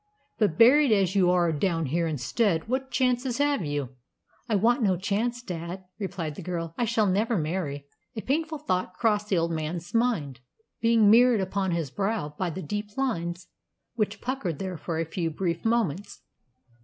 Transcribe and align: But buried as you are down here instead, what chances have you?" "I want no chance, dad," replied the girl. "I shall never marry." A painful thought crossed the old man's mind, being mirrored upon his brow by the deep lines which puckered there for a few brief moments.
But 0.39 0.57
buried 0.57 0.91
as 0.91 1.13
you 1.15 1.29
are 1.29 1.51
down 1.51 1.85
here 1.85 2.07
instead, 2.07 2.67
what 2.67 2.89
chances 2.89 3.37
have 3.37 3.63
you?" 3.63 3.89
"I 4.49 4.55
want 4.55 4.81
no 4.81 4.97
chance, 4.97 5.43
dad," 5.43 5.83
replied 5.99 6.33
the 6.33 6.41
girl. 6.41 6.73
"I 6.75 6.85
shall 6.85 7.05
never 7.05 7.37
marry." 7.37 7.85
A 8.15 8.21
painful 8.21 8.57
thought 8.57 8.95
crossed 8.95 9.29
the 9.29 9.37
old 9.37 9.51
man's 9.51 9.93
mind, 9.93 10.39
being 10.81 11.11
mirrored 11.11 11.39
upon 11.39 11.69
his 11.69 11.91
brow 11.91 12.33
by 12.35 12.49
the 12.49 12.63
deep 12.63 12.97
lines 12.97 13.45
which 13.93 14.21
puckered 14.21 14.57
there 14.57 14.75
for 14.79 14.97
a 14.97 15.05
few 15.05 15.29
brief 15.29 15.63
moments. 15.63 16.21